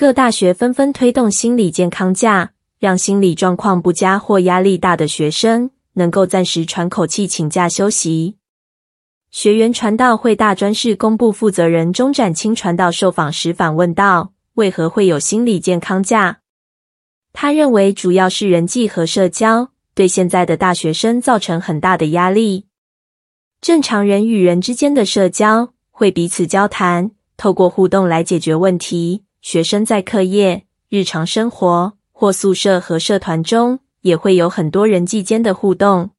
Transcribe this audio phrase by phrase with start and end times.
[0.00, 8.36] 各大学纷纷推动心理健康假，让心理状况不佳或压力大的学生能够暂时喘口气，请假休息。
[9.32, 16.38] 学员传道会大专事工部负责人钟展清传道受访时反问道：“为何会有心理健康假？”
[17.34, 22.66] 他认为主要是人际和社交对现在的大学生造成很大的压力。
[23.60, 29.24] 正常人与人之间的社交会彼此交谈，透过互动来解决问题。
[29.40, 36.10] 学生在课业、日常生活或宿舍和社团中，也会有很多人际间的互动。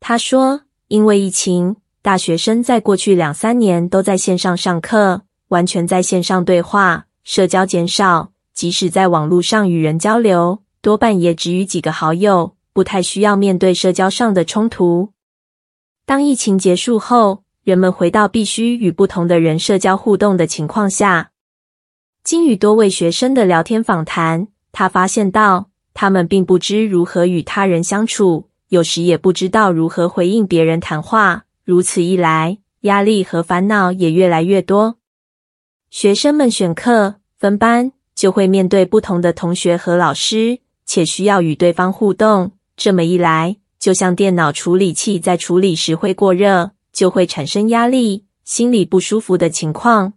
[0.00, 8.32] 他说：“因为疫情，大学生在过去两三年都在线上上课，完全在线上对话，社交减少。
[8.52, 15.10] 即使在网络上与人交流，多半也只与几个好友，不太需要面对社交上的冲突。
[16.04, 21.30] 当疫情结束后，人们回到必须与不同的人社交互动的情况下。”
[22.24, 31.44] 经与多位学生的聊天访谈，他发现到他们并不知如何与他人相处，有时也不知道如何回应别人谈话。
[31.64, 34.96] 如此一来，压力和烦恼也越来越多。
[35.90, 42.52] 学生们选课分班，就会面对不同的同学和老师，且需要与对方互动。
[42.74, 50.14] 这么一来，就像电脑处理器在处理时会过热，就会产生压力、心里不舒服的情况。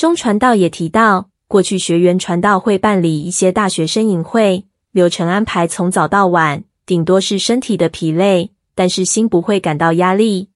[0.00, 10.48] 中传道也提到，过去学员传道会办理一些大学生营会，流程安排从早到晚，顶多是身体的疲累，但是心不会感到压力。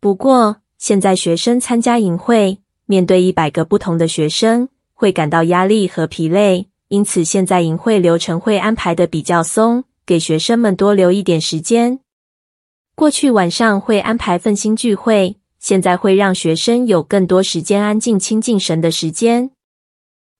[0.00, 12.00] 不过，现在学生参加营会，面对一百个不同的学生，会感到压力和疲累，因此现在营会流程会安排的比较松，给学生们多留一点时间。
[12.94, 15.36] 过去晚上会安排奋兴聚会。
[15.66, 19.50] 现在会让学生有更多时间安静亲近神的时间。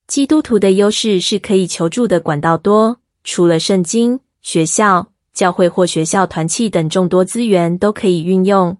[0.06, 8.76] 基督徒的优势是可以求助的管道多，除了圣经、学校、教会或学校团契等众多资源都可以运用。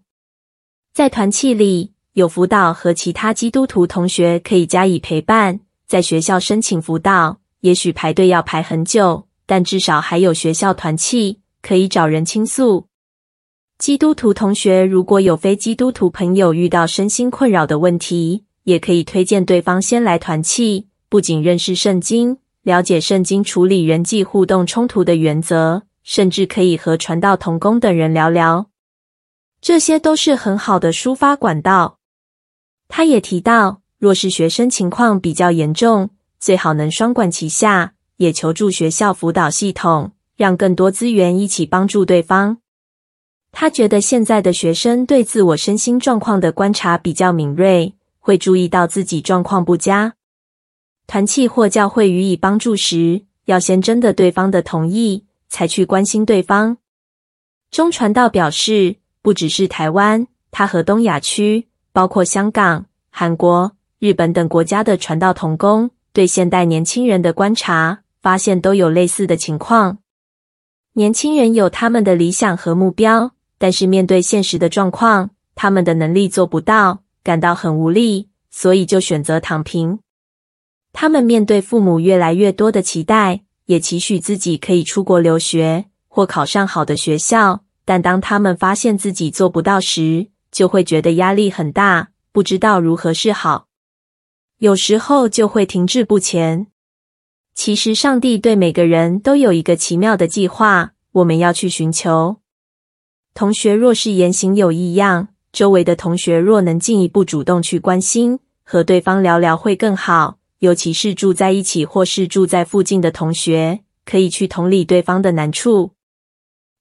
[0.95, 5.59] 在团契里有辅导和其他基督徒同学可以加以陪伴。
[5.89, 12.86] 在学校申请辅导，也许排队要排很久，但至少还有学校团契可以找人倾诉。
[13.79, 28.71] 基督徒同学如果有非基督徒朋友遇到身心困扰的问题，也可以推荐对方先来团契，不仅认识圣经，了解圣经处理人际互动冲突的原则，甚至可以和传道同工等人聊聊，
[29.61, 31.99] 这些都是很好的抒发管道。
[32.89, 36.09] 他也提到，若是学生情况比较严重，
[36.41, 42.59] 最好能双管齐下，也求助学校辅导系统，让更多资源一起帮助对方。
[43.59, 50.13] 他觉得现在的学生对自我身心状况的观察比较敏锐，会注意到自己状况不佳。
[51.07, 56.77] 团契或教会予以帮助时，要先征得对方的同意，才去关心对方。
[57.71, 69.97] 中传道表示，不只是台湾，他和东亚区，包括香港、韩国、日本等国家的传道同工，对现代年轻人的观察，发现都有类似的情况。
[70.93, 73.33] 年轻人有他们的理想和目标。
[73.59, 80.01] 但是面对现实的状况，他们的能力做不到，感到很无力，所以就选择躺平。
[80.93, 93.67] 他们面对父母越来越多的期待，也期许自己可以出国留学或考上好的学校，但当他们发现自己做不到时，就会觉得压力很大，不知道如何是好。
[94.59, 96.69] 有时候就会停滞不前。
[97.55, 102.37] 其实上帝对每个人都有一个奇妙的计划，我们要去寻求。
[103.37, 110.39] 同学若是言行有异样，周围的同学若能进一步主动去关心，和对方聊聊会更好。
[110.61, 115.91] 尤其是住在一起或是住在附近的同学，可以去同理对方的难处。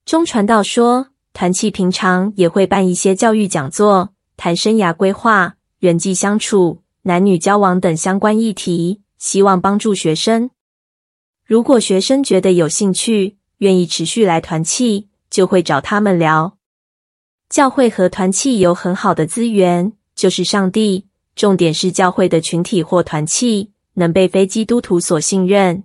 [0.06, 10.50] 中传道说，团契平常也会办一些教育讲座，谈生涯规划、人际相处、男女交往等相关议题，希望帮助学生。
[11.46, 15.09] 如果学生觉得有兴趣，愿意持续来团契。
[15.35, 16.55] 就会找他们聊。
[17.49, 21.08] 教会和团契有很好的资源，就是上帝。
[21.35, 25.84] 重点是教会的群体或团契能被非基督徒所信任。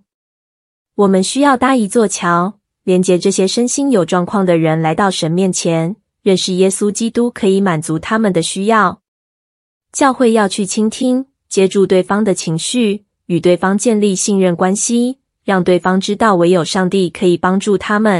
[0.95, 9.01] 我们需要搭一座桥，连接这些身心有状况的人来到神面前，认识耶稣基督可以满足他们的需要。
[9.93, 18.19] 教会要去倾听，接住对方的情绪，与对方建立信任关系，让对方知道唯有上帝可以帮助他们。